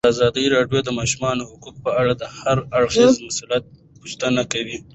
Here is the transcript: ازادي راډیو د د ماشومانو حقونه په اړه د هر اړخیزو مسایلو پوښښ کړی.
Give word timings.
ازادي 0.11 0.45
راډیو 0.55 0.79
د 0.83 0.85
د 0.87 0.89
ماشومانو 0.99 1.47
حقونه 1.49 1.79
په 1.85 1.91
اړه 2.01 2.13
د 2.21 2.23
هر 2.37 2.57
اړخیزو 2.77 3.23
مسایلو 3.27 3.65
پوښښ 3.95 4.23
کړی. 4.53 4.75